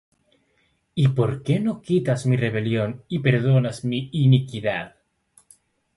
[0.95, 4.95] ¿Y por qué no quitas mi rebelión, y perdonas mi iniquidad?